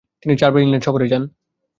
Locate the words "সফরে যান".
0.85-1.23